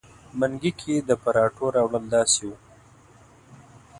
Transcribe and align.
منګي 0.39 0.71
کې 0.79 0.95
د 0.99 1.09
پراټو 1.23 1.65
راوړل 1.75 2.05
داسې 2.15 2.41
وو. 2.47 2.55